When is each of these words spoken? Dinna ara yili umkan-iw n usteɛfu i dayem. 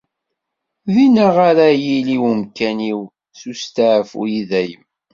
Dinna 0.93 1.27
ara 1.47 1.67
yili 1.83 2.15
umkan-iw 2.29 3.01
n 3.09 3.11
usteɛfu 3.51 4.21
i 4.39 4.41
dayem. 4.49 4.83